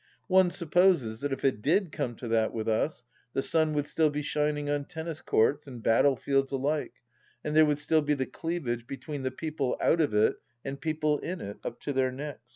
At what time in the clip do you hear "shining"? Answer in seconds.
4.23-4.67